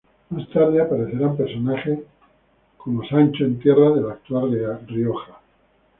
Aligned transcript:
Más 0.31 0.49
tarde 0.49 0.81
aparecerán 0.81 1.37
personajes 1.37 1.99
Sancho 3.07 3.43
en 3.45 3.59
tierras 3.59 3.93
de 3.93 4.01
la 4.01 4.13
actual 4.13 4.79
Rioja. 4.87 5.39